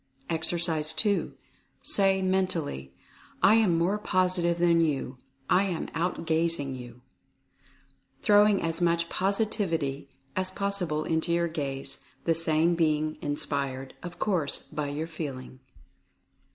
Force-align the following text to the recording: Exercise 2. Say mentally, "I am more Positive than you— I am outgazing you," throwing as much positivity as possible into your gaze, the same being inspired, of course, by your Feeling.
Exercise 0.31 0.93
2. 0.93 1.35
Say 1.83 2.23
mentally, 2.23 2.91
"I 3.43 3.53
am 3.53 3.77
more 3.77 3.99
Positive 3.99 4.57
than 4.57 4.81
you— 4.81 5.19
I 5.47 5.65
am 5.65 5.89
outgazing 5.89 6.75
you," 6.75 7.03
throwing 8.23 8.63
as 8.63 8.81
much 8.81 9.09
positivity 9.09 10.09
as 10.35 10.49
possible 10.49 11.03
into 11.03 11.31
your 11.31 11.47
gaze, 11.47 11.99
the 12.23 12.33
same 12.33 12.73
being 12.73 13.19
inspired, 13.21 13.93
of 14.01 14.17
course, 14.17 14.63
by 14.63 14.87
your 14.87 15.05
Feeling. 15.05 15.59